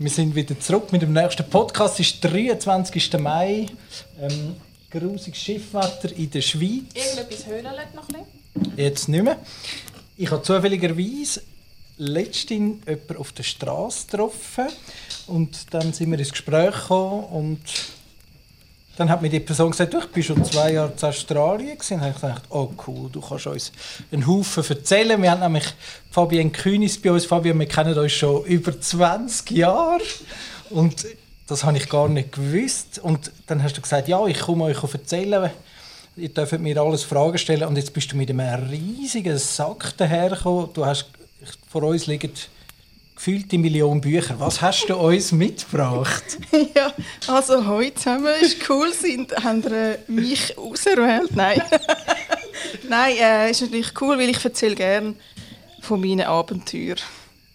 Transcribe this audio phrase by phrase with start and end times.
[0.00, 1.98] Wir sind wieder zurück mit dem nächsten Podcast.
[1.98, 3.18] Es ist der 23.
[3.18, 3.66] Mai.
[4.20, 4.54] Ähm,
[4.92, 6.84] grusiges Schiffwetter in der Schweiz.
[6.94, 7.64] Irgendetwas höhlen
[7.96, 8.24] noch ein
[8.54, 8.78] bisschen.
[8.78, 9.38] Jetzt nicht mehr.
[10.16, 11.42] Ich habe zufälligerweise
[11.96, 14.68] letztens jemanden auf der Straße getroffen.
[15.26, 17.24] Und dann sind wir ins Gespräch gekommen.
[17.24, 17.60] Und
[18.98, 21.78] dann hat mir die Person gesagt, du, ich bin schon zwei Jahre in Australien.
[21.78, 22.00] Gewesen.
[22.00, 23.72] Dann habe ich gedacht, oh cool, du kannst uns
[24.10, 25.22] einen Haufen erzählen.
[25.22, 25.66] Wir haben nämlich
[26.10, 27.24] Fabienne Kühnis bei uns.
[27.24, 30.00] Fabienne, wir kennen uns schon über 20 Jahre.
[30.70, 31.06] Und
[31.46, 32.98] das habe ich gar nicht gewusst.
[32.98, 35.48] Und dann hast du gesagt, ja, ich komme euch erzählen.
[36.16, 37.68] Ihr dürft mir alles Fragen stellen.
[37.68, 40.70] Und jetzt bist du mit einem riesigen Sack dahergekommen.
[40.74, 41.08] Du hast,
[41.70, 42.32] vor uns liegen
[43.18, 44.38] gefühlte Million Bücher.
[44.38, 46.24] Was hast du uns mitgebracht?
[46.74, 46.92] Ja,
[47.26, 51.34] also heute zusammen ist cool, sind, haben ihr äh, mich auserwählt.
[51.34, 51.60] Nein,
[52.88, 55.14] Nein äh, ist natürlich cool, weil ich erzähle gerne
[55.80, 56.98] von meinen Abenteuern.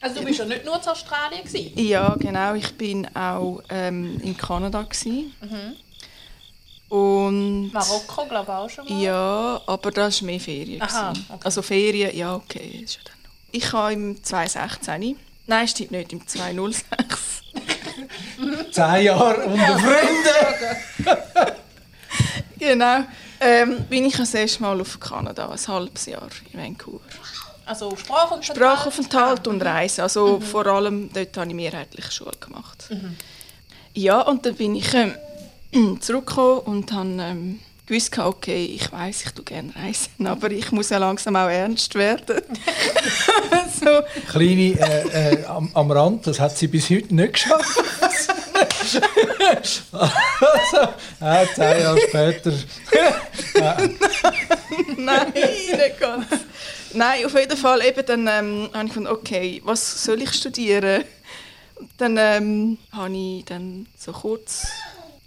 [0.02, 1.72] Also du bist ja nicht nur in Australien gewesen.
[1.80, 2.56] Ja, genau.
[2.56, 5.34] Ich bin auch ähm, in Kanada gewesen.
[6.90, 9.02] Und Marokko, glaube ich auch schon mal.
[9.02, 10.82] ja, aber das war mehr Ferien.
[10.82, 11.26] Aha, gewesen.
[11.30, 11.42] okay.
[11.44, 13.30] Also Ferien, ja okay, ist ja dann noch.
[13.52, 15.16] Ich habe im 2016,
[15.48, 17.44] nein, stimmt nicht, im 2006.
[18.72, 21.56] Zehn Jahre unter Freunden!
[22.60, 23.04] genau.
[23.40, 27.02] Ähm, bin ich das erste Mal auf Kanada, ein halbes Jahr in Vancouver.
[27.66, 28.58] Also Sprachaufenthalt.
[28.58, 30.02] Sprachaufenthalt und Reisen.
[30.02, 32.90] Also vor allem dort habe ich mehrheitlich Schule gemacht.
[33.94, 35.16] Ja, und dann bin ich ähm,
[36.02, 40.90] zurückgekommen und habe ähm, gewusst, okay, ich weiß, ich tue gerne reisen, aber ich muss
[40.90, 42.42] ja langsam auch ernst werden.
[43.80, 47.84] so, Kleine äh, äh, am, am Rand, das hat sie bis heute nicht geschafft.
[49.92, 52.54] also, äh, zehn Jahre später.
[54.98, 56.26] nein, nicht ganz.
[56.94, 61.04] Nein, auf jeden Fall eben dann ähm, habe ich gedacht, okay, was soll ich studieren?
[61.76, 64.68] Und dann ähm, habe ich dann so kurz,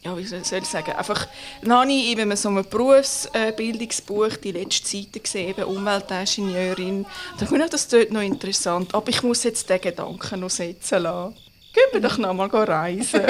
[0.07, 1.27] ja, wie soll ich sagen, einfach,
[1.63, 7.05] dann habe ich eben so ein Berufsbildungsbuch die letzte Seite gesehen, eben Umweltingenieurin.
[7.39, 11.03] Da finde ich das dort noch interessant, aber ich muss jetzt den Gedanken noch setzen
[11.03, 11.35] lassen.
[11.73, 13.23] Gehen wir doch noch mal reisen.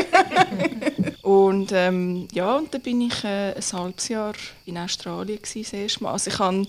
[1.23, 4.35] und ähm, ja, und dann bin ich äh, ein halbes Jahr
[4.67, 6.13] in Australien gewesen, das erste Mal.
[6.13, 6.67] Also ich habe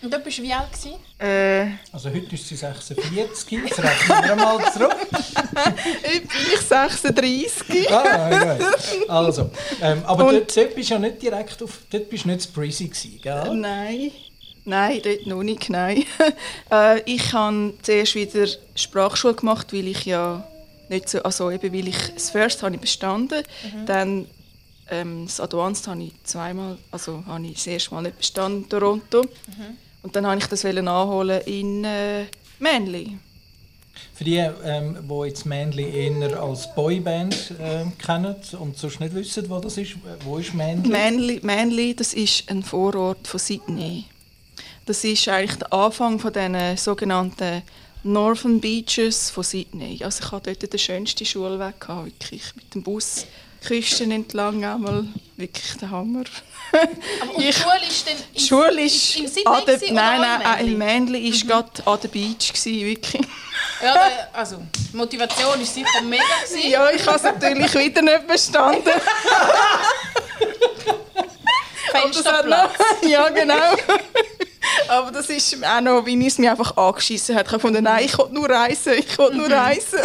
[0.00, 0.94] Und da bist du wie alt gewesen?
[1.18, 4.94] äh, Also heute ist sie 46, jetzt rechnen wir mal zurück.
[5.58, 7.90] Heute bin ich 36.
[7.90, 8.58] Ah, ja.
[9.08, 9.50] Also,
[9.82, 12.42] ähm, aber Und- dort, dort bist du ja nicht direkt auf, dort bist du nicht
[12.42, 13.54] zu Breezy gewesen, gell?
[13.56, 14.12] Nein.
[14.64, 16.04] Nein, dort noch nicht, nein.
[16.70, 20.46] äh, ich habe zuerst wieder Sprachschule gemacht, weil ich ja
[20.88, 23.42] nicht so, also eben weil ich das First habe ich bestanden,
[23.86, 24.26] dann
[24.90, 28.68] ähm, das Advanced habe ich zweimal, also habe ich das erste Mal nicht bestanden in
[28.68, 29.22] Toronto.
[30.08, 32.24] Und dann wollte ich das wollen nachholen in äh,
[32.60, 33.18] Manly.
[34.14, 39.50] Für die, ähm, die jetzt Manly eher als Boyband ähm, kennen und sonst nicht wissen,
[39.50, 40.88] wo das ist, wo ist Manly?
[40.88, 44.06] Manly, Manly, das ist ein Vorort von Sydney.
[44.86, 47.62] Das ist eigentlich der Anfang von diesen sogenannten
[48.02, 50.02] Northern Beaches von Sydney.
[50.02, 53.26] Also ich hatte dort den schönsten Schulweg, gehabt, wirklich, mit dem Bus.
[53.60, 55.04] Küsten entlang einmal,
[55.36, 56.24] wirklich der Hammer.
[56.72, 58.16] Aber und die Schule ist dann
[58.48, 61.00] Schule ist in Sydney an der, nein, nein, in Manly?
[61.00, 63.22] Manly ist gerade an der Beach gewesen, wirklich.
[63.80, 63.94] Ja,
[64.32, 64.56] also
[64.92, 66.68] die Motivation ist sicher mega gewesen.
[66.68, 68.82] Ja, ich habe es natürlich wieder nicht bestanden.
[71.92, 72.72] Fensterplatz.
[73.02, 73.76] ja, genau.
[74.88, 77.46] Aber das ist auch noch, wie es mich einfach angeschissen hat.
[77.46, 80.00] Ich habe gefunden, nein, ich will nur reisen, ich will nur reisen.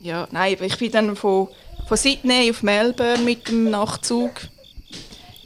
[0.00, 1.48] Ja, nein, ich bin dann von,
[1.86, 4.32] von Sydney auf Melbourne mit dem Nachtzug.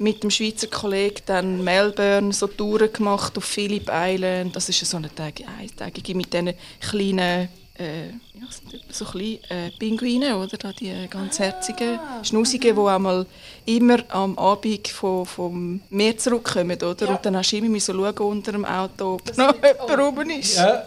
[0.04, 4.54] Mit dem Schweizer Kollegen dann Melbourne so Touren gemacht auf Phillip Island.
[4.54, 7.48] Das ist ja so eine Tag- eintägige mit diesen kleinen
[7.78, 8.46] äh, ja,
[8.90, 10.58] so kleine äh, Pinguine, oder?
[10.58, 13.24] Da die äh, ganz herzigen, schnusigen, die einmal
[13.64, 17.08] immer am Abend vom, vom Meer zurückkommen, oder?
[17.08, 20.58] Und dann hast du immer müssen schauen unter dem Auto, ob noch jemand oben ist.
[20.58, 20.86] Ja.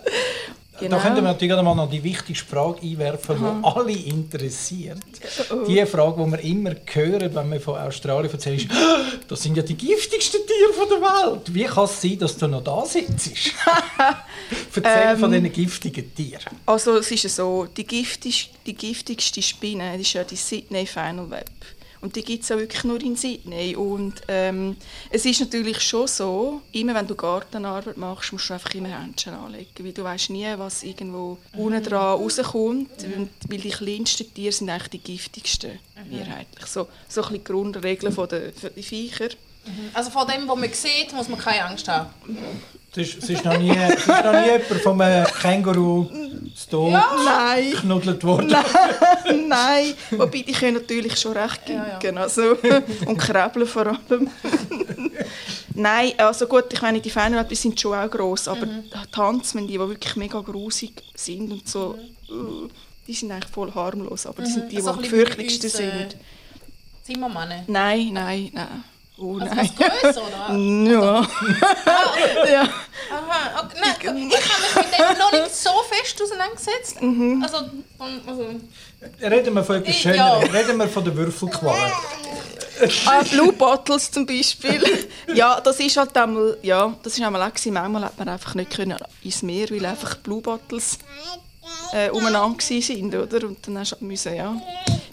[0.80, 0.98] Genau.
[0.98, 5.00] Da könnten wir natürlich mal noch die wichtigste Frage einwerfen, die alle interessiert.
[5.68, 9.58] Die Frage, die wir immer hören, wenn wir von Australien erzählen, ist, «Ah, das sind
[9.58, 11.54] ja die giftigsten Tiere von der Welt.
[11.54, 13.32] Wie kann es sein, dass du noch da sitzt?
[14.76, 15.44] Erzähl von Ähm.
[15.44, 16.56] diesen giftigen Tieren.
[16.66, 21.30] Also es ist ja so, die, giftig, die giftigste Spinne ist ja die Sydney Final
[21.30, 21.50] Web.
[22.02, 23.76] Und die gibt es ja wirklich nur in Sydney.
[23.76, 24.76] Und ähm,
[25.10, 29.34] es ist natürlich schon so, immer wenn du Gartenarbeit machst, musst du einfach immer Händchen
[29.34, 29.70] anlegen.
[29.80, 33.04] Weil du weißt nie, was irgendwo unten dran rauskommt.
[33.16, 35.80] Und Weil die kleinsten Tiere sind eigentlich die giftigsten,
[36.10, 36.66] mehrheitlich.
[36.66, 39.30] So, so ein bisschen die Grundregeln von der, für die Viecher.
[39.94, 42.10] Also vor dem, was man sieht, muss man keine Angst haben.
[42.92, 46.08] Es ist, es ist noch nie, es ist noch nie jemand vom äh, Känguru
[46.70, 48.50] Tod Nein, geknuddelt worden.
[49.48, 49.94] nein.
[50.12, 52.18] Wobei, die können natürlich schon recht Ja, ginken.
[52.18, 52.58] Also,
[53.06, 54.30] und krabbeln vor allem.
[55.76, 58.84] nein, also gut, ich meine, die Feinwelpen sind schon auch gross, aber Mhm.
[58.86, 61.96] die Tanzmen, die, die wirklich mega grusig sind und so,
[62.30, 62.68] äh,
[63.08, 66.18] die sind eigentlich voll harmlos, aber die sind die, die So am uns, äh, sind.
[67.04, 67.64] Zimmermänner.
[67.68, 68.84] Nein, nein, nein.
[69.20, 69.70] Oh Also nein.
[69.80, 70.58] was grösser, oder?
[70.92, 71.28] Ja.
[72.52, 72.62] ja.
[73.10, 73.78] Aha, okay.
[73.82, 77.02] Nein, ich habe mich mit dem noch nicht so fest auseinandergesetzt.
[77.02, 77.42] Mhm.
[77.44, 77.58] Also,
[78.28, 78.50] also,
[79.22, 80.18] Reden wir von etwas Schönerem.
[80.44, 80.60] ja.
[80.60, 81.92] Reden wir von der Würfelqual.
[83.08, 84.82] Ah, Blue Bottles zum Beispiel.
[85.34, 87.74] ja, das ist halt einmal, ja, das ist einmal auch gewesen.
[87.74, 91.00] Manchmal hat man einfach nicht können ins Meer, weil einfach Blue Bottles
[91.94, 93.48] äh, umeinander sind, oder?
[93.48, 94.56] Und dann hast du halt müssen, ja.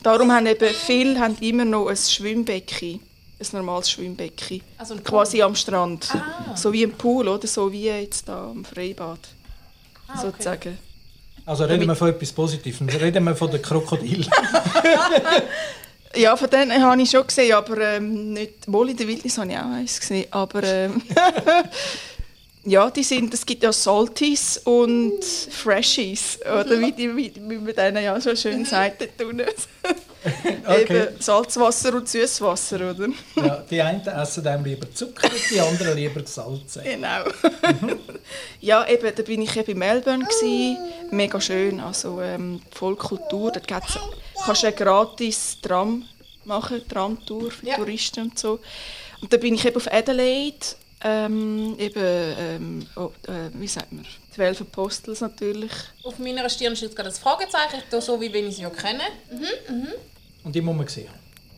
[0.03, 3.01] Darum haben eben viele haben immer noch ein Schwimmbecken,
[3.41, 6.57] ein normales Schwimmbecken, Also quasi am Strand, Ah.
[6.57, 7.47] so wie ein Pool, oder?
[7.47, 9.19] So wie jetzt da am Freibad,
[10.09, 10.21] Ah, okay.
[10.23, 10.79] sozusagen.
[11.47, 12.89] Also reden wir von etwas Positivem.
[12.89, 14.27] Reden wir von den Krokodil.
[16.17, 18.53] Ja, von denen habe ich schon gesehen, aber ähm, nicht.
[18.69, 21.03] Wohl in der Wildnis habe ich auch eins gesehen, aber ähm,
[22.65, 23.35] ja, die sind.
[23.35, 28.35] Es gibt ja Salties und Freshies oder wie, die, wie, wie man denen ja so
[28.37, 29.45] schön sagt dort unten.
[30.67, 30.83] Okay.
[30.83, 33.09] Eben Salzwasser und Süßwasser, oder?
[33.37, 36.83] Ja, die einen essen dann lieber Zucker, die anderen lieber Salze.
[36.83, 37.25] Genau.
[38.61, 40.77] ja, eben, da bin ich eben in Melbourne gsi,
[41.11, 43.53] mega schön, also ähm, voll Kultur.
[43.53, 43.99] Dort gibt's,
[44.45, 46.05] kannst du eine gratis Tram
[46.45, 47.77] machen, Tramtour für Ja.
[47.77, 48.61] Touristen und so.
[49.21, 50.67] Und da bin ich eben auf Adelaide,
[51.03, 52.03] ähm, eben,
[52.39, 55.73] ähm, oh, äh, wie sagt man, zwölf Apostels natürlich.
[56.03, 59.03] auf meiner Stirn steht gerade das Fragezeichen, so, wie wenn ich sie ja kenne.
[60.45, 61.09] Und die muss man sehen.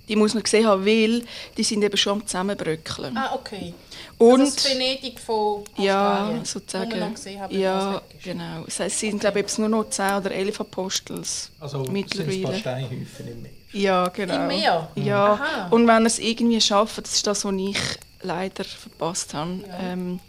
[0.09, 1.25] Die muss man gesehen haben, weil
[1.57, 3.17] die sind eben schon am Zusammenbröckeln.
[3.17, 3.75] Ah, okay.
[4.19, 7.01] Und also das Venedig von Ja, Australien, wo sozusagen.
[7.01, 8.63] noch gesehen haben, ja, genau.
[8.67, 11.97] Das heisst, es sind glaube ich jetzt nur noch 10 oder 11 Apostels Also sind
[12.15, 12.59] es ein paar mittlerweile.
[12.61, 13.51] Steinhäufen im Meer.
[13.73, 14.35] Ja, genau.
[14.37, 14.91] Im Meer?
[14.95, 15.69] Ja, Aha.
[15.71, 17.79] und wenn er es irgendwie schafft, das ist das, was ich
[18.23, 20.21] leider verpasst habe, ähm,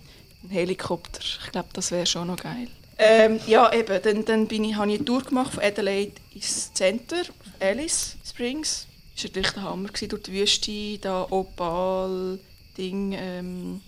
[0.44, 1.20] ein Helikopter.
[1.22, 2.68] Ich glaube, das wäre schon noch geil.
[2.98, 6.74] Ähm, ja, eben, dann, dann bin ich, habe ich eine Tour gemacht von Adelaide ins
[6.74, 7.18] Center,
[7.60, 8.88] Alice Springs.
[9.16, 12.40] Das war natürlich der Hammer, gewesen, durch die Wüste, da Opal,
[12.78, 13.82] Ding, ähm,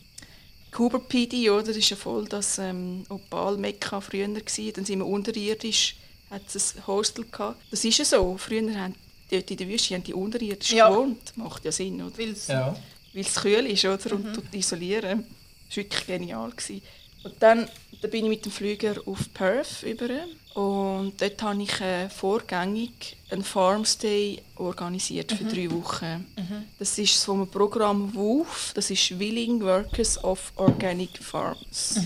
[0.71, 1.63] Cooper PD, oder?
[1.63, 4.27] Das ist ja voll das ähm, Opal-Mekka früher.
[4.27, 4.74] Gewesen.
[4.74, 5.95] Dann sind wir unterirdisch,
[6.30, 7.60] hat es ein Hostel gehabt.
[7.71, 8.38] Das ist ja so.
[8.38, 8.95] Früher haben
[9.31, 10.89] dort in der Wüste haben die unterirdisch Ja.
[10.89, 11.33] gewohnt.
[11.38, 12.18] Macht ja Sinn, oder?
[12.18, 12.75] Weil's- Ja.
[13.13, 14.16] weil es kühl ist oder?
[14.16, 15.25] und tut isolieren.
[15.68, 16.50] Das war wirklich genial.
[16.51, 16.81] Gewesen.
[17.24, 17.68] Und dann,
[18.01, 20.07] dann bin ich mit dem Flüger auf Perth über
[20.56, 26.25] und dort habe ich äh, vorgängig einen Farmstay organisiert für drei Wochen.
[26.80, 31.99] Das ist so ein Programm WOOF, das ist Willing Workers of Organic Farms.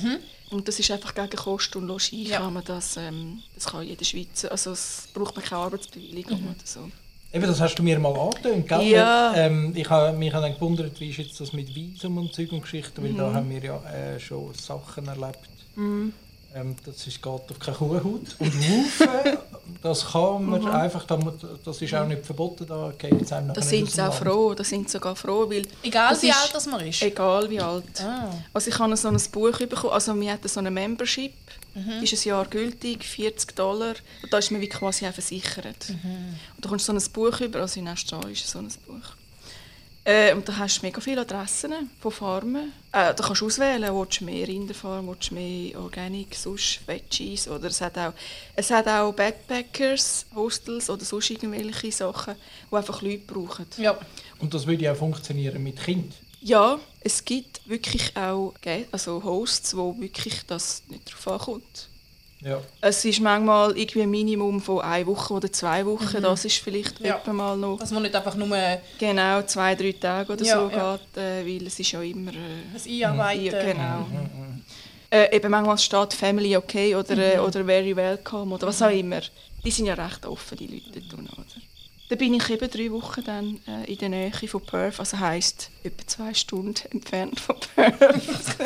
[0.52, 2.40] Und das ist einfach gegen Kost und Logis Ja.
[2.40, 6.66] kann man das, ähm, das kann jeder Schweizer, also es braucht man keine Arbeitsbewilligung oder
[6.66, 6.92] so.
[7.34, 8.84] Eben, das hast du mir mal angetönt, gell?
[8.84, 9.34] Ja.
[9.36, 12.62] Ähm, ich habe mich dann gewundert, wie ist jetzt das mit Visum und Zeug und
[12.62, 13.18] Geschichten, weil Mhm.
[13.18, 15.40] da haben wir ja äh, schon Sachen erlebt.
[15.76, 18.04] Ähm, das ist, geht auf keine Kuhhaut.
[18.38, 19.08] Und Rufen,
[19.84, 23.50] das kann man einfach, da muss- das ist auch nicht verboten, da geht es einem
[23.50, 26.30] Da nachher sind nicht sie auch froh, da sind sie sogar froh, weil Egal wie
[26.30, 27.02] ist- alt das man ist.
[27.02, 28.02] Egal wie alt.
[28.02, 28.30] Ah.
[28.54, 31.34] Also ich habe so ein Buch bekommen, also wir hatten so eine Membership,
[31.76, 32.04] Mhm.
[32.04, 33.96] ist ein Jahr gültig, 40 Dollar.
[34.22, 35.90] Und da ist man wie quasi auch versichert.
[35.90, 36.36] Mhm.
[36.56, 39.16] Und da kommst du so ein Buch über, also in erster ist so ein Buch.
[40.06, 42.74] Äh, und da hast du mega viele Adressen von Farmen.
[42.92, 47.48] Äh, da kannst du auswählen, willst du mehr Rinderfarm, willst du mehr Organic, sonst Veggies.
[47.48, 48.14] Oder es hat auch,
[48.56, 52.36] es hat auch Backpackers, Hostels oder sonst irgendwelche Sachen,
[52.70, 53.66] die einfach Leute brauchen.
[53.78, 53.98] Ja.
[54.40, 56.14] Und das würde ja auch funktionieren mit Kind.
[56.42, 58.54] Ja, es gibt wirklich auch
[58.92, 61.88] also Hosts, wo wirklich das nicht darauf ankommt.
[62.44, 62.62] Ja.
[62.82, 66.22] Es ist manchmal irgendwie ein Minimum von einer Woche oder zwei Wochen.
[66.22, 67.16] Das ist vielleicht Ja.
[67.18, 70.56] etwa mal noch Dass man nicht einfach nur ein genau zwei, drei Tage oder Ja,
[70.60, 70.98] so ja.
[70.98, 73.46] geht, äh, weil es ist ja immer äh, Einarbeiten.
[73.46, 74.08] ja, genau.
[75.10, 79.22] Äh, eben manchmal steht Family okay oder, äh, oder Very welcome oder was auch immer.
[79.64, 81.46] Die sind ja recht offen, die Leute dort unten, oder?
[82.10, 85.70] Da bin ich eben drei Wochen dann äh, in der Nähe von Perth, also heisst
[85.84, 88.58] etwa zwei Stunden entfernt von Perth.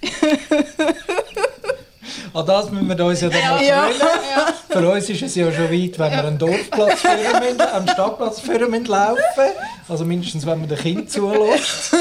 [2.34, 3.86] An das müssen wir uns ja dann mal Ja.
[3.86, 4.54] gewöhnen.
[4.68, 8.40] Für uns ist es ja schon weit, wenn wir einen Dorfplatz führen müssen, einen Stadtplatz
[8.40, 9.20] führen müssen laufen.
[9.88, 11.94] Also mindestens, wenn man den Kind zulässt.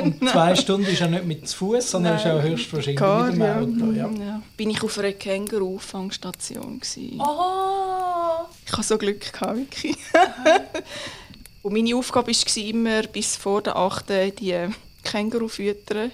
[0.00, 3.34] Und zwei Stunden ist ja nicht mit zu Fuß, sondern ist auch höchstwahrscheinlich Car, mit
[3.34, 3.56] dem ja.
[3.56, 3.92] Auto.
[3.92, 4.24] Ja.
[4.24, 4.42] Ja.
[4.56, 6.80] Bin ich auf einer Känguru-Auffangstation.
[6.80, 7.20] gewesen.
[7.20, 8.44] Oh.
[8.64, 9.96] Ich hatte so Glück, gehabt, wirklich.
[11.62, 14.04] wo meine Aufgabe war, immer bis vor der 8.
[14.38, 14.68] die äh,
[15.04, 16.12] Känguru füttern.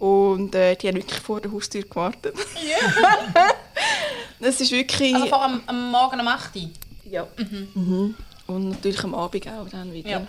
[0.00, 2.34] Und äh, die haben wirklich vor der Haustür gewartet.
[2.54, 3.48] Ja.
[4.42, 5.14] Das ist wirklich...
[5.14, 6.70] Also vor am, am Morgen um 8 Uhr.
[7.10, 7.26] Ja.
[7.74, 8.14] Mhm.
[8.46, 10.08] Und natürlich am Abend auch dann wieder.
[10.08, 10.26] Ja.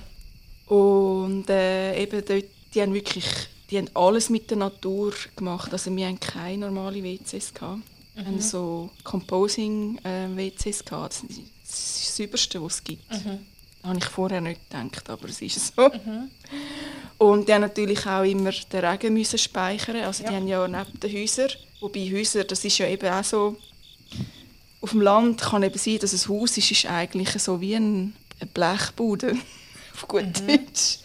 [0.67, 3.25] Und äh, eben dort, die haben wirklich
[3.71, 5.71] die haben alles mit der Natur gemacht.
[5.71, 7.79] Also wir haben keine normalen WCs gehabt.
[8.15, 10.83] Wir haben so Composing äh, gehabt.
[10.83, 13.09] Das ist das Überste, was es gibt.
[13.09, 13.21] Das
[13.83, 15.89] habe ich vorher nicht gedacht, aber es ist so.
[17.21, 19.97] Und die haben natürlich auch immer den Regen müssen speichern.
[19.97, 23.57] Also die haben ja neben den Häusern, wobei Häuser, das ist ja eben auch so,
[24.81, 28.15] auf dem Land kann eben sein, dass ein Haus ist, ist eigentlich so wie ein,
[28.39, 29.37] eine Blechbude,
[29.93, 30.97] auf gut Deutsch.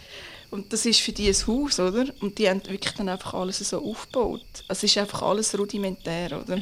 [0.50, 2.06] Und das ist für die ein Haus, oder?
[2.22, 4.64] Und die haben wirklich dann einfach alles so aufgebaut.
[4.68, 6.56] Also es ist einfach alles rudimentär, oder?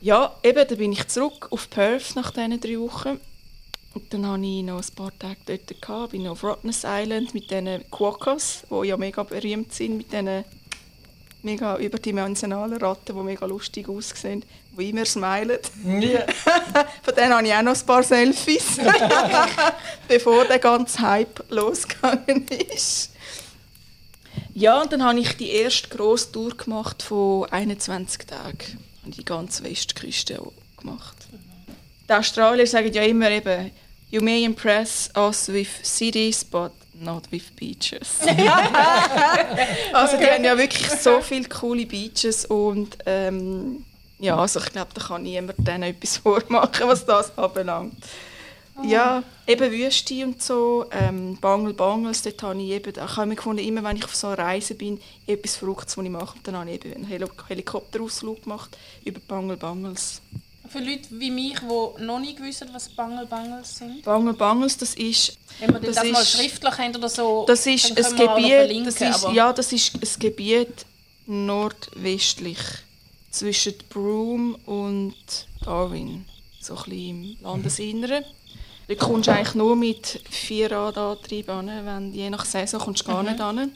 [0.00, 3.20] Ja, eben, dann bin ich zurück auf Perth nach diesen drei Wochen.
[3.94, 5.80] Und dann hatte ich noch ein paar Tage dort.
[5.80, 6.10] Gehabt.
[6.10, 10.44] Bin noch auf Rottnest Island mit diesen Quokkas, die ja mega berühmt sind, mit diesen
[11.42, 14.44] mega überdimensionalen Ratten, die mega lustig aussehen,
[14.76, 15.58] die immer smilen.
[15.84, 16.26] Ja.
[17.02, 18.78] Von denen habe ich auch noch ein paar Selfies,
[20.08, 23.10] bevor der ganze Hype losgegangen ist.
[24.54, 28.78] Ja, und dann habe ich die erste grosse Tour gemacht von 21 Tagen.
[29.02, 30.40] Habe die ganze Westküste
[30.78, 31.16] gemacht.
[32.08, 33.70] Die Australier sagen ja immer eben,
[34.14, 38.20] you may impress us with cities, but not with beaches.
[39.92, 43.84] also die haben ja wirklich so viele coole Beaches und ähm,
[44.20, 47.96] ja, also ich glaube, da kann niemand denen etwas vormachen, was das anbelangt.
[48.84, 53.36] Ja, eben Wüste und so, ähm, Bangel Bangles, dort habe ich eben, ich habe mir
[53.36, 56.46] gefunden, immer wenn ich auf so einer Reise bin, etwas Verrücktes, was ich mache, und
[56.46, 60.20] dann habe ich eben einen Heli Helikopterausflug gemacht über Bangel Bangles.
[60.68, 64.02] Für Leute wie mich, die noch nie wissen, was Bangel Bangles sind.
[64.02, 67.66] Bangel Bangles, das ist, Wenn wir das, Das mal ist- schriftlich haben oder so, das
[67.66, 70.86] ist ein Gebiet, das ist, ja, das ist ein Gebiet
[71.26, 72.58] nordwestlich
[73.30, 75.14] zwischen Broome und
[75.64, 76.24] Darwin,
[76.60, 78.24] so ein bisschen im Landesinneren.
[78.88, 83.22] Da kommst du eigentlich nur mit Vierradantrieb an, wenn je nach Saison kommst du gar
[83.22, 83.28] Mhm.
[83.30, 83.72] nicht an.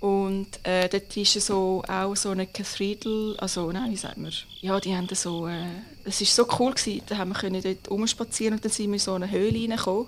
[0.00, 4.32] Und äh, dort ist so auch so eine Cathedral, also nein, wie sagt man?
[4.60, 5.64] Ja, die haben so, äh,
[6.04, 8.94] es ist so cool gewesen, da haben wir können dort rumspazieren und dann sind wir
[8.94, 10.06] in so eine Höhle reingekommen,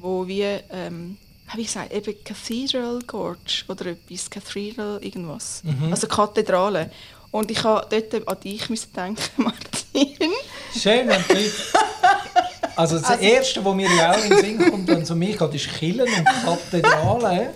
[0.00, 1.16] wo wir, ähm,
[1.54, 6.90] wie gesagt, eben Cathedral Gorge oder etwas, Cathedral irgendwas, also Kathedrale.
[7.30, 10.32] Und ich habe dort an dich müssen denken, Martin.
[10.78, 11.52] Schön, Leute...
[12.76, 15.36] Also das Erste, was mir ja auch in den Sinn kommt, wenn es um mich
[15.36, 17.48] geht, ist Kirchen und Kathedralen.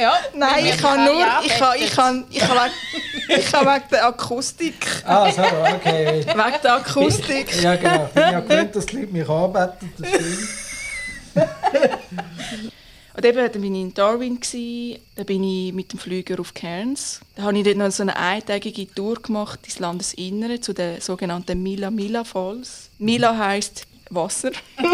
[0.00, 3.84] Ja, Nein, ich kann nur, ich kann, ich kann, ich kann wegen, ich kann wegen
[3.90, 6.24] der Akustik, Ah, so, okay.
[6.26, 7.62] wegen der Akustik.
[7.62, 8.04] Ja, genau.
[8.06, 9.92] Ich bin ja gewöhnt, dass die Leute mich anbeten.
[9.98, 10.48] Das stimmt.
[13.14, 16.54] Und eben, dann bin ich in Darwin, gsi, dann bin ich mit dem Flüger auf
[16.54, 17.20] Cairns.
[17.34, 21.60] Da habe ich dort noch so eine eintägige Tour gemacht ins Landesinnere zu den sogenannten
[21.62, 22.90] Mila Mila Falls.
[22.98, 24.52] Mila heisst Wasser.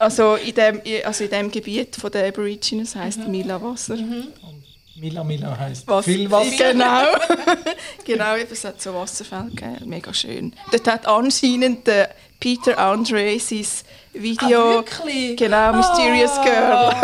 [0.00, 3.96] also, in dem, also in dem Gebiet von der Aborigines heisst Mila Wasser.
[4.96, 6.50] Mila Mila heisst Was- viel Wasser.
[6.72, 7.02] Genau.
[8.04, 9.88] genau, es hat so Wasserfälle gegeben.
[9.88, 10.52] Mega schön.
[10.72, 13.66] Dort hat anscheinend der Peter Andre sein
[14.12, 14.60] Video...
[14.60, 15.36] Ah, wirklich?
[15.36, 16.94] Genau, Mysterious Girl.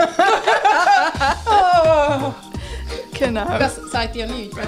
[3.18, 3.58] genau.
[3.58, 4.62] Das sagt ihr nichts, ne?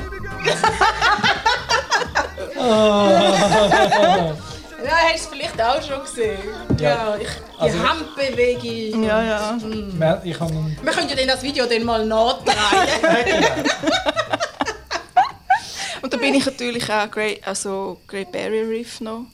[4.85, 6.39] Ja, hast du es vielleicht auch schon gesehen.
[6.79, 9.03] Ja, ich, die Also- Handbewegung.
[9.05, 9.59] Ja, ja.
[9.99, 12.55] Mer- Ich habe einen Wir können ja dann das Video dann mal nachdrehen.
[16.03, 19.27] Und da bin ich natürlich auch Great, also Great Barrier Reef noch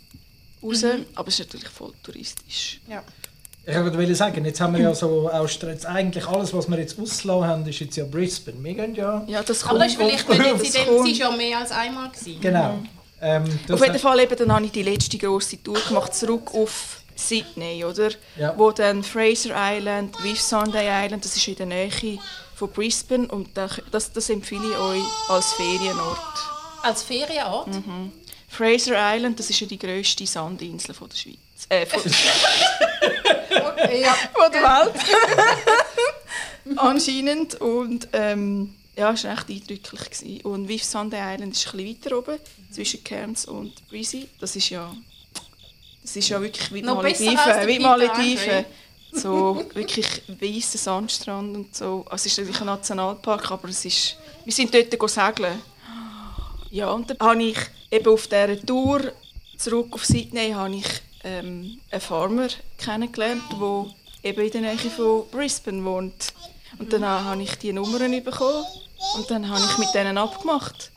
[0.62, 0.82] raus.
[1.14, 2.80] Aber es ist natürlich voll touristisch.
[2.88, 3.02] ja.
[3.66, 5.30] Ich wollte sagen, jetzt haben wir ja so
[5.62, 8.62] jetzt eigentlich alles, was wir jetzt ausgelassen haben, ist jetzt ja Brisbane.
[8.62, 9.24] Wir gehen ja.
[9.26, 10.12] Ja, das Aber das kommt.
[10.12, 11.06] ist vielleicht nicht jetzt in das dem, kommt.
[11.06, 12.40] sie ist ja mehr als einmal gewesen.
[12.42, 12.78] Genau.
[13.20, 16.52] Ähm, das Auf jeden Fall eben, dann habe ich die letzte grosse Tour gemacht, zurück
[16.54, 18.10] auf Sydney, oder?
[18.36, 18.54] Ja.
[18.56, 21.90] Wo dann Fraser Island, Whitsunday Island, das ist in der Nähe
[22.54, 26.18] von Brisbane und da- das, das empfehle ich euch als Ferienort.
[26.82, 27.68] Als Ferienort.
[28.48, 31.36] Fraser Island, das ist ja die grösste Sandinsel von der Schweiz.
[31.68, 32.02] Äh, von,
[34.00, 34.14] Ja.
[34.32, 34.94] von der Welt.
[36.76, 37.54] Anscheinend.
[37.60, 40.10] Und ähm, ja, es war echt eindrücklich.
[40.10, 40.40] Gewesen.
[40.42, 42.38] Und Whitsunday Island ist ein bisschen weiter oben,
[42.70, 44.28] zwischen Cairns und Breezy.
[44.40, 44.94] Das ist ja,
[46.02, 47.66] das ist ja wirklich wie Noch Malediven.
[47.66, 48.64] Wie Malediven.
[49.12, 52.04] So wirklich weißer Sandstrand und so.
[52.08, 55.62] Also es ist natürlich ein Nationalpark, aber es ist, wir sind dort segeln.
[56.70, 57.58] Ja, und dann habe ich
[57.92, 59.12] eben auf dieser Tour
[59.56, 60.86] zurück auf Sydney habe ich
[61.22, 63.86] ähm, einen Farmer kennengelernt, der
[64.24, 66.32] eben in der Nähe von Brisbane wohnt.
[66.78, 68.64] Und dann habe ich die Nummern bekommen
[69.16, 70.90] und dann habe ich mit denen abgemacht.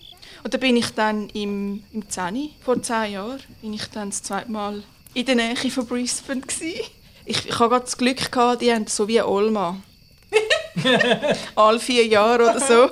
[0.43, 4.23] Und dann bin ich dann im, im 10, vor zehn Jahren, bin ich dann das
[4.23, 6.81] zweite Mal in der Nähe von Brisbane gewesen.
[7.25, 9.77] Ich, ich hatte das Glück, gehabt, die haben so wie Olma.
[11.55, 12.89] Alle vier Jahre oder so.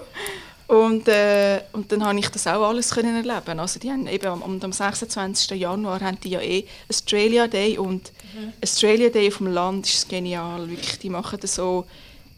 [0.68, 3.60] Und, äh, und dann habe ich das auch alles können erleben.
[3.60, 5.52] Also die haben eben am, am 26.
[5.52, 8.54] Januar haben die ja eh Australia Day und mhm.
[8.64, 10.68] Australia Day auf dem Land ist genial.
[10.68, 11.86] Wirklich, die machen das so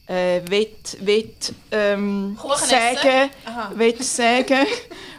[0.07, 3.29] äh, Wett, Wett ähm, sagen,
[3.75, 4.65] Wett sagen.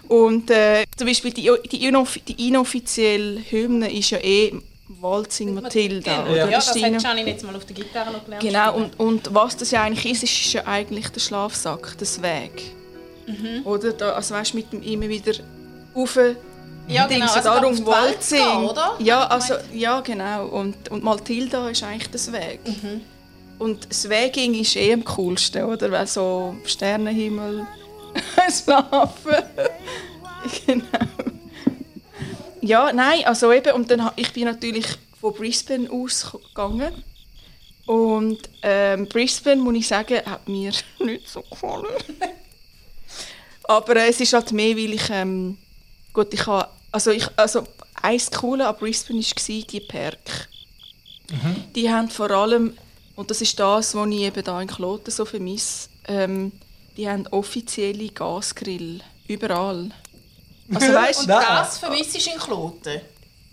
[0.09, 4.55] und äh, zum Beispiel die, die, inoff die inoffizielle Hymne ist ja eh
[5.01, 6.23] Waltzing Matilda.
[6.23, 6.35] Genau.
[6.35, 8.43] Ja, ja das hat Janine jetzt mal auf der Gitarre noch gelernt.
[8.43, 12.73] Genau, und, und was das ja eigentlich ist, ist ja eigentlich der Schlafsack, das Weg.
[13.27, 13.67] Mhm.
[13.67, 13.93] Oder?
[13.93, 15.33] Da, also weißt, mit dem immer wieder
[15.95, 16.19] rauf
[16.89, 17.27] ja, genau.
[17.27, 18.65] Also darum Waltzing.
[18.65, 18.97] oder?
[18.99, 20.47] Ja, also, ja, genau.
[20.47, 22.61] Und, und Matilda ist eigentlich das Weg.
[22.67, 23.03] Mhm.
[23.59, 25.91] Und das Weging ist eh am coolsten, oder?
[25.91, 27.67] Weil so Sternenhimmel
[28.51, 29.37] schlafen.
[30.67, 30.85] genau.
[32.61, 34.87] Ja, nein, also eben, und dann, ich bin natürlich
[35.21, 37.03] von Brisbane ausgegangen.
[37.87, 41.87] Und ähm, Brisbane, muss ich sagen, hat mir nicht so gefallen.
[43.65, 45.57] Aber äh, es ist halt mehr, weil ich, ähm,
[46.13, 47.67] gut, ich habe, also ich, also
[48.03, 50.49] eins Coole an Brisbane war die Perk.
[51.31, 51.65] Mhm.
[51.75, 52.77] Die haben vor allem,
[53.19, 56.53] und das ist das, was ich eben da in Kloten so vermisse, ähm,
[56.97, 59.91] die haben offizielle Gasgrill, überall.
[60.73, 63.01] Also, weißt, und das vermisse ich in Kloten?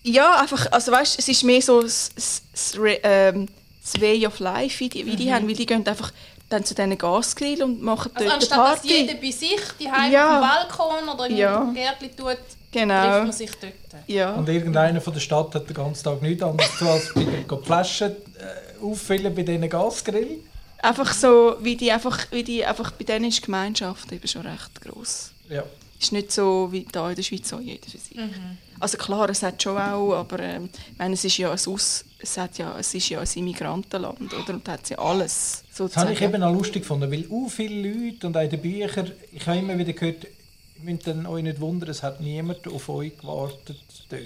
[0.04, 3.47] Ja, einfach, also weißt, es ist mehr so das, das, das, ähm,
[3.82, 5.34] das Way of Life, wie die, wie die mhm.
[5.34, 6.12] haben, weil die gehen einfach
[6.47, 8.88] dann zu diesen Gasgrill und machen also dort anstatt, Party.
[8.88, 10.62] dass jeder bei sich die ja.
[10.62, 11.62] auf dem Balkon oder in ja.
[11.62, 12.38] einem Gärtchen tut,
[12.71, 13.01] genau.
[13.01, 13.73] trifft man sich dort.
[14.06, 14.36] Ja.
[14.36, 17.63] Und irgendeiner von der Stadt hat den ganzen Tag nichts anderes zu als bei den
[17.63, 20.39] Flaschen äh, auffüllen bei diesen Gasgrill.
[20.79, 24.45] Einfach so, wie die einfach, wie die einfach bei denen ist die Gemeinschaft eben schon
[24.45, 25.31] recht groß.
[25.49, 25.63] Ja.
[25.99, 28.15] Ist nicht so wie da in der Schweiz so jeder für sich.
[28.15, 28.57] Mhm.
[28.79, 32.03] Also klar, es hat schon auch, aber ähm, ich meine, es ist ja ein Aus,
[32.19, 34.53] es hat ja, es ist ja ein Immigrantenland, oder?
[34.53, 35.93] Und hat ja alles sozusagen.
[35.93, 38.61] Das habe ich eben auch lustig gefunden, weil auch viele Leute und auch in den
[38.61, 42.89] Büchern, ich habe immer wieder gehört, ihr müsst euch nicht wundern, es hat niemand auf
[42.89, 44.21] euch gewartet dort.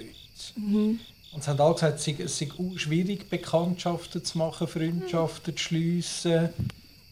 [0.55, 0.99] Mhm.
[1.31, 5.63] Und sie haben alle gesagt, es sei, es sei schwierig, Bekanntschaften zu machen, Freundschaften zu
[5.63, 6.49] schliessen.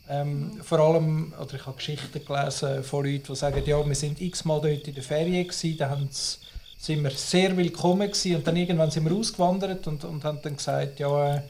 [0.09, 4.21] Ähm, vor allem, oder ich habe Geschichten gelesen von Leuten, die sagen, ja, wir sind
[4.21, 6.37] x-mal dort in der Ferien gewesen, da haben sie
[6.77, 8.35] sind wir sehr willkommen gewesen.
[8.35, 11.41] und dann irgendwann sind wir ausgewandert und, und haben dann gesagt, ja, äh,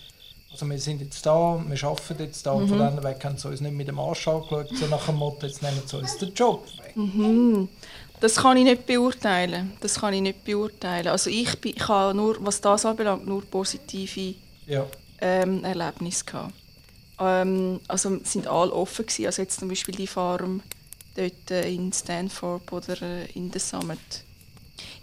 [0.52, 2.62] also wir sind jetzt da, wir arbeiten jetzt da mhm.
[2.62, 5.16] und von dann weg haben sie uns nicht mit dem Arsch angeschaut, so nach dem
[5.16, 6.96] Motto, jetzt nehmen sie uns den Job weg.
[6.96, 7.68] Mhm.
[8.20, 9.74] Das kann ich nicht beurteilen.
[9.82, 11.08] Das kann ich nicht beurteilen.
[11.08, 14.86] Also ich, ich habe nur, was das anbelangt, nur positive ja.
[15.22, 16.54] ähm, Erlebnisse gehabt.
[17.20, 19.26] Ähm, also sind alle offen gewesen.
[19.28, 20.62] Also jetzt zum Beispiel die Farm
[21.16, 24.00] dort äh, in Stanford oder äh, in der Summit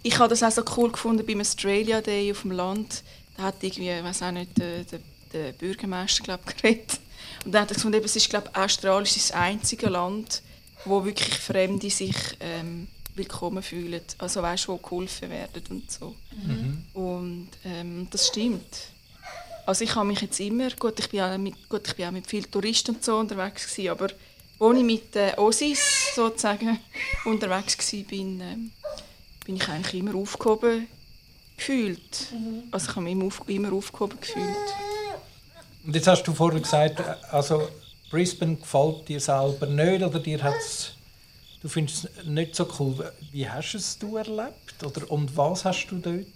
[0.05, 3.03] ich habe das auch so cool gefunden beim Australia Day auf dem Land.
[3.37, 4.99] Da hat irgendwie, ich weiß auch nicht, der, der,
[5.33, 6.99] der Bürgermeister glaub, geredet.
[7.43, 10.43] Und dann hat er gefunden, es ist glaube Australien ist das einzige Land,
[10.85, 14.01] wo wirklich Fremde sich ähm, willkommen fühlen.
[14.17, 16.15] Also weißt, wo geholfen werden und so.
[16.31, 16.83] Mhm.
[16.93, 18.89] Und ähm, das stimmt.
[19.65, 22.11] Also ich habe mich jetzt immer, gut ich bin auch mit, gut, ich bin auch
[22.11, 24.09] mit vielen Touristen und so unterwegs gewesen, aber
[24.59, 26.79] als ich mit den Ossis sozusagen
[27.25, 28.71] unterwegs war, bin, ähm,
[29.45, 30.87] bin ich eigentlich immer aufgehoben
[31.57, 32.31] gefühlt.
[32.31, 32.63] Mhm.
[32.71, 34.55] Also ich habe mich immer, auf, immer aufgehoben gefühlt.
[35.85, 37.01] Und jetzt hast du vorhin gesagt,
[37.31, 37.67] also
[38.09, 40.93] Brisbane gefällt dir selber nicht oder dir hat's,
[41.65, 43.11] du findest es nicht so cool.
[43.31, 46.27] Wie hast du es du erlebt oder und was hast du dort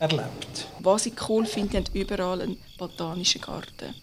[0.00, 0.66] erlebt?
[0.80, 3.94] Was ich cool finde, haben überall einen botanischen Garten.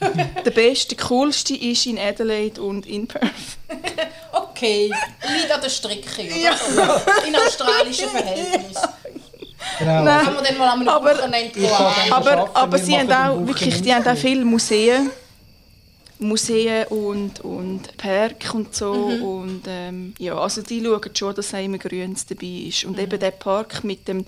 [0.44, 3.30] der beste, coolste ist in Adelaide und in Perth.
[4.32, 4.92] okay,
[5.34, 6.36] liegt an der Strecke, oder?
[6.36, 7.02] Ja.
[7.26, 8.88] In australischen Verhältnissen.
[9.78, 10.02] Genau.
[10.02, 11.22] Nein, kann man dann mal am aber,
[12.10, 15.10] aber, aber sie haben auch wirklich, die haben auch viele Museen.
[16.22, 18.94] Museen und, und Park und so.
[18.94, 19.22] Mhm.
[19.22, 22.84] Und, ähm, ja, also die schauen schon, dass immer Grünes dabei ist.
[22.84, 23.02] Und mhm.
[23.04, 24.24] eben der Park mit dem,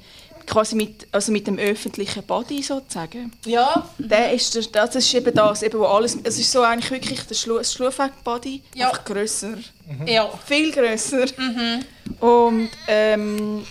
[0.46, 3.32] quasi mit, also mit dem öffentlichen Body sozusagen.
[3.46, 3.88] Ja.
[3.98, 7.22] Der ist der, das ist eben das, eben wo alles, es ist so eigentlich wirklich
[7.22, 8.88] der Schlu Schlufweg-Body, ja.
[8.88, 9.56] einfach grösser.
[9.86, 10.06] Mhm.
[10.06, 10.30] Ja.
[10.46, 11.26] Viel grösser.
[11.36, 11.84] Mhm.
[12.20, 13.64] Und ähm,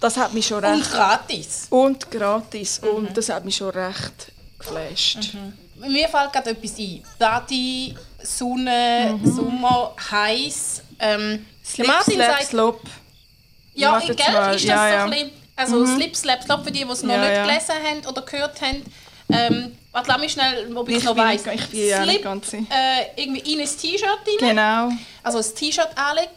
[0.00, 0.74] das hat mich schon recht...
[0.74, 1.66] Und gratis.
[1.70, 2.80] Und gratis.
[2.82, 2.88] Mhm.
[2.88, 5.36] Und das hat mich schon recht geflasht.
[5.78, 5.92] Mhm.
[5.92, 7.02] Mir fällt gerade etwas ein.
[7.18, 9.32] Body, Sonne, mhm.
[9.34, 10.82] Sommer, heiß.
[10.98, 12.80] Ähm, Slip, Martin slap, sagt, slop.
[13.74, 16.84] Ja, in Geld ist das ja, so ein bisschen Also Slip, Slap, Slop, für die,
[16.84, 17.44] die es noch Ja, nicht ja.
[17.46, 18.82] gelesen haben oder gehört haben.
[19.28, 21.42] Ähm, warte, lass mich schnell, ob ich es Ich noch weiss.
[21.46, 22.64] ich bin ja nicht Slip, ganz sicher.
[22.70, 24.36] äh, irgendwie in ein T-Shirt rein.
[24.38, 24.88] Genau.
[25.22, 26.30] Also ein T-Shirt anlegen.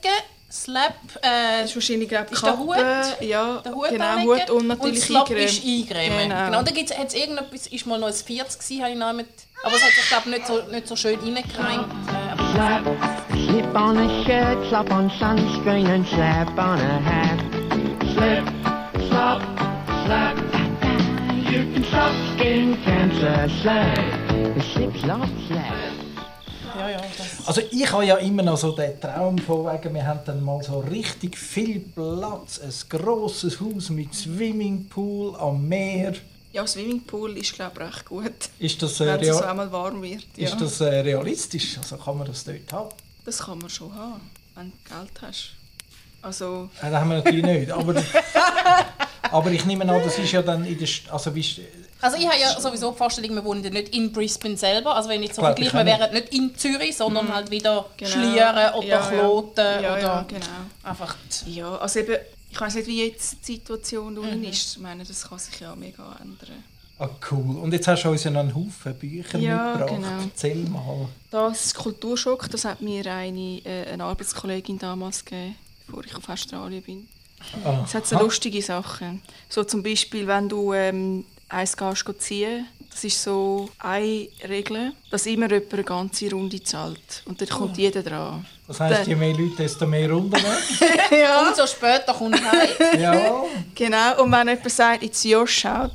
[0.52, 2.58] Slap, äh, Das ist wahrscheinlich, glaube ich, Ist der.
[2.58, 2.76] Hut?
[3.22, 4.30] Ja, den Hut genau, anlegen.
[4.32, 5.46] Hut und natürlich Slop eingrämen.
[5.46, 6.30] ist eingrämen.
[6.30, 6.46] Genau.
[6.46, 6.60] Genau.
[6.60, 9.28] Und dann gibt's, hat's irgendetwas, ist mal noch ein 40 gewesen, habe ich noch mit,
[9.64, 11.86] aber es hat sich, glaube nicht so, nicht so schön reingereimt.
[12.54, 12.86] Slap,
[13.46, 17.40] slip on a shirt, slap on sunscreen and slap on a hat.
[18.14, 18.44] Slip,
[19.08, 19.42] slop,
[20.06, 20.36] slap.
[21.52, 23.98] You can stop skin cancer, slap.
[24.74, 25.74] Slip, slop, slap.
[26.76, 27.00] ja, ja.
[27.50, 30.62] Also ich habe ja immer noch so den Traum von wegen, wir haben dann mal
[30.62, 36.14] so richtig viel Platz, ein grosses Haus mit Swimmingpool am Meer.
[36.54, 38.50] Ja, Swimmingpool ist, glaube ich, recht gut.
[38.60, 40.26] Ist das, äh, Wenn es so einmal warm wird.
[40.36, 40.48] Ja.
[40.48, 41.80] ist das äh, realistisch?
[41.80, 42.90] Also kann man das dort haben?
[43.26, 45.54] Das kann man schon haben, wenn du Geld hast.
[46.22, 47.72] Also, Äh, das haben wir natürlich nicht.
[47.72, 47.96] Aber,
[49.24, 50.86] aber ich nehme an, das ist ja dann in der...
[50.86, 51.44] St also wie,
[52.02, 54.96] Also ich habe ja sowieso die Vorstellung, wir wohnen ja nicht in Brisbane selber.
[54.96, 58.10] Also wenn ich so vergleiche, ich wir wären nicht in Zürich, sondern halt wieder Genau.
[58.12, 59.08] Schlieren oder Ja, ja.
[59.10, 60.46] Kloten ja, oder ja, genau.
[60.84, 61.18] einfach...
[61.46, 62.16] Ja, also eben,
[62.52, 64.46] ich weiß nicht, wie jetzt die Situation unten Mhm.
[64.46, 64.76] ist.
[64.78, 66.64] Ich meine, das kann sich ja mega ändern.
[67.00, 67.58] ah, cool.
[67.58, 69.90] Und jetzt hast du uns ja noch einen Haufen Bücher Ja, mitgebracht.
[69.96, 70.24] genau.
[70.24, 71.08] Erzähl mal.
[71.32, 76.82] Das Kulturschock, das hat mir eine, äh, eine Arbeitskollegin damals gegeben, bevor ich auf Australien
[76.82, 77.08] bin.
[77.66, 79.22] Ah, Es hat so lustige Sachen.
[79.50, 84.94] So zum Beispiel, wenn du ähm, eins gehst go ziehen, das ist so eine Regel,
[85.12, 87.24] dass immer jemand eine ganze Runde zahlt.
[87.26, 88.46] Und dann kommt jeder dran.
[88.68, 90.36] Das heisst, je mehr Leute, desto mehr Runden.
[91.12, 91.48] Ja.
[91.48, 93.00] Und so später kommt heim.
[93.00, 93.44] ja.
[93.76, 95.92] Genau, und wenn jemand sagt, it's your shout,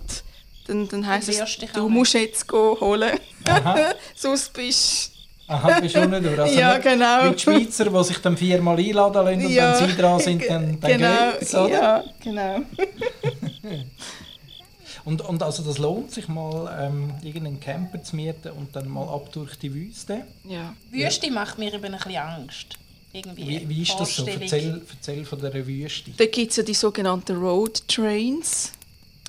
[0.66, 3.18] dann, dann heisst es, du musst jetzt go holen.
[3.46, 3.92] Aha.
[4.14, 5.10] Sonst bist
[5.46, 6.38] Aha, bist du nicht durch.
[6.40, 7.28] Also Ja, genau.
[7.30, 10.80] Die Schweizer, die sich dann viermal einladen lassen und Ja, wenn sie dran sind, dann,
[10.80, 11.68] dann genau, geht's, oder?
[11.68, 12.60] ja, genau.
[15.04, 19.06] Und, und also das lohnt sich mal, ähm, irgendeinen Camper zu mieten und dann mal
[19.08, 20.24] ab durch die Wüste.
[20.44, 20.74] Ja.
[20.90, 22.66] Wüste macht mir eben ein bisschen Angst.
[23.12, 24.26] Irgendwie Wie, wie ist das so?
[24.26, 26.10] Erzähl, erzähl von dieser Wüste.
[26.16, 28.72] Da gibt es ja die sogenannten Road Trains.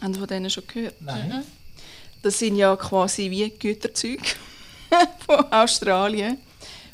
[0.02, 0.96] Haben Sie von denen schon gehört?
[1.02, 1.44] Nein.
[2.22, 4.24] Das sind ja quasi wie Güterzüge
[5.28, 6.38] von Australien.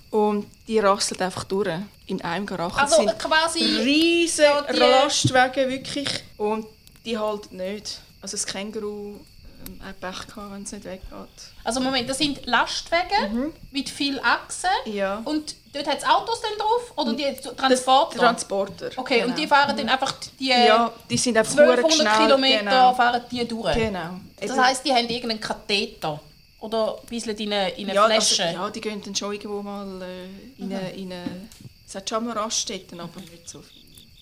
[0.10, 1.70] Und die rasseln einfach durch
[2.08, 2.76] in einem Garage.
[2.76, 3.60] Also sind quasi...
[3.60, 6.10] riesige die- Lastwagen, wirklich.
[6.38, 6.66] Und
[7.06, 8.02] die halten nicht.
[8.22, 9.20] Also das Känguru
[9.68, 11.30] ähm, hat Pech gehabt, wenn es nicht weggeht.
[11.64, 14.70] Also Moment, das sind Lastwagen mit viel Achsen.
[14.86, 14.94] Mhm.
[14.94, 15.22] Ja.
[15.26, 16.94] Und dort hat es Autos dann drauf?
[16.98, 18.20] Oder die Das- Transporter?
[18.20, 18.90] Transporter.
[18.98, 19.28] okay, genau.
[19.30, 22.28] und die fahren dann einfach die Ja, die sind einfach verdammt 1200 schnell.
[22.28, 22.94] Kilometer Genau.
[22.94, 23.74] fahren die durch.
[23.76, 24.20] genau.
[24.40, 26.20] Das heisst, die haben irgendeinen Katheter.
[26.60, 28.44] Oder ein bisschen in eine, in eine ja, Flasche.
[28.46, 30.26] Also, ja, die gehen dann schon irgendwo mal äh,
[30.62, 31.48] in, eine, in eine...
[31.88, 33.82] Es hat schon mal Raststätten, aber nicht so viel.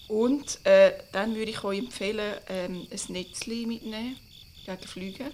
[0.09, 4.17] Und äh, dann würde ich euch empfehlen, ähm, ein Netzli mitnehmen
[4.65, 5.25] gegen Flüge.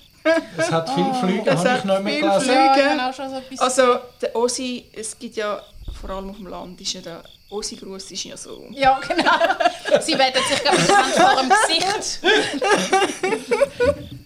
[0.58, 2.42] Es hat viele Flüge, es habe ich noch mehr gelesen.
[2.42, 2.98] Flüge.
[2.98, 3.64] ja, so.
[3.64, 5.62] Also der Ossi, es gibt ja,
[6.00, 8.66] vor allem auf dem Land, ist ja der Ossi-Gruß ist ja so...
[8.72, 10.02] ja, genau.
[10.02, 12.20] Sie werden sich gerade vor dem Gesicht.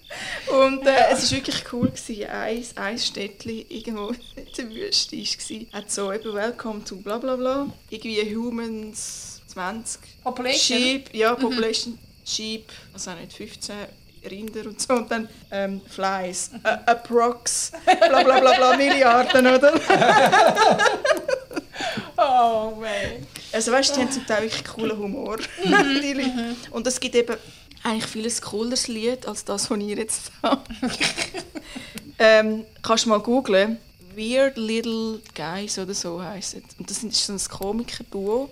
[0.48, 1.90] Und äh, es war wirklich cool.
[1.90, 2.26] Gewesen.
[2.26, 5.80] Ein, ein Städtchen irgendwo in der Wüste war.
[5.80, 7.68] Hat so eben «Welcome to bla bla bla».
[7.92, 9.29] Irgendwie «Humans
[9.60, 10.00] 20».
[10.24, 10.78] Population.
[10.80, 13.76] Sheep, ja, Population Sheep, also auch nicht 15
[14.30, 14.94] Rinder und so.
[14.94, 19.74] Und dann ähm, Flies, äh, approx, bla bla bla bla, Milliarden, oder?
[22.18, 23.26] Oh, man.
[23.54, 25.38] Also weißt du, die haben zum Teil wirklich coolen Humor.
[25.64, 25.70] die
[26.14, 26.56] Leute.
[26.72, 27.38] Und es gibt eben
[27.84, 30.70] eigentlich viel ein cooleres Lied als das, was ihr jetzt habt.
[32.20, 33.78] ähm, kannst du mal googlen.
[34.16, 36.64] Weird Little Guys oder so heisst es.
[36.78, 38.50] Und das ist so ein Komiker-Duo.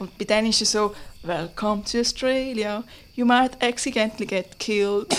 [0.00, 2.82] Und bei denen ist es so, Welcome to Australia,
[3.14, 5.10] you might accidentally get killed.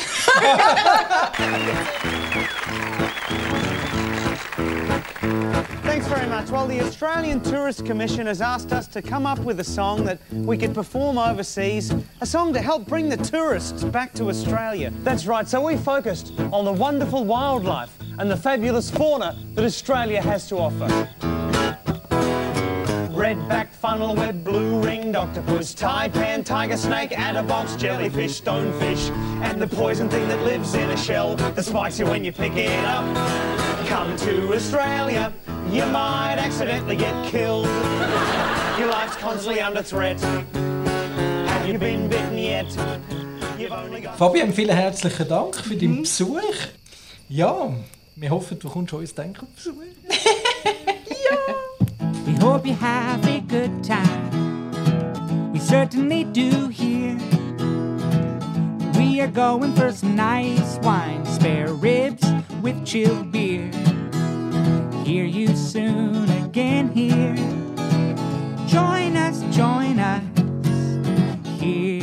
[5.84, 6.50] Thanks very much.
[6.50, 10.18] Well, the Australian Tourist Commission has asked us to come up with a song that
[10.32, 14.92] we could perform overseas, a song to help bring the tourists back to Australia.
[15.04, 20.24] That's right, so we focused on the wonderful wildlife and the fabulous fauna that Australia
[20.24, 21.51] has to offer.
[23.32, 29.10] Redback, funnel web, blue ringed octopus, taipan, tiger snake, adderbox, jellyfish, stonefish,
[29.42, 32.58] and the poison thing that lives in a shell that spikes you when you pick
[32.58, 33.06] it up.
[33.88, 35.32] Come to Australia,
[35.70, 37.68] you might accidentally get killed.
[38.78, 40.20] Your life's constantly under threat.
[40.20, 42.68] Have you been bitten yet?
[43.58, 44.18] You've only got.
[44.18, 46.68] Fabian, vielen herzlichen Dank für deinen Besuch.
[47.30, 47.72] Ja,
[48.18, 49.76] wir hoffen, du kommst uns denken Besuch.
[52.32, 55.52] We hope you have a good time.
[55.52, 57.18] We certainly do here.
[58.96, 62.24] We are going for some nice wine, spare ribs
[62.62, 63.70] with chilled beer.
[65.04, 67.36] Hear you soon again here.
[68.66, 70.24] Join us, join us
[71.60, 72.01] here.